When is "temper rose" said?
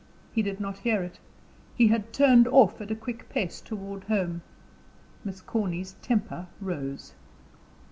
6.01-7.13